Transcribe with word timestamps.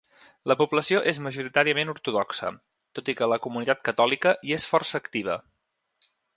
La 0.51 0.55
població 0.61 1.01
és 1.11 1.19
majoritàriament 1.25 1.91
ortodoxa, 1.93 2.49
tot 2.99 3.13
i 3.13 3.17
que 3.21 3.29
la 3.35 3.39
comunitat 3.45 3.85
catòlica 3.91 4.35
hi 4.49 4.59
és 4.59 4.69
força 4.75 5.03
activa. 5.07 5.41